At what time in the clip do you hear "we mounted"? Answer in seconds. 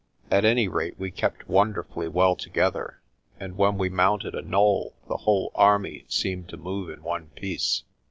3.77-4.33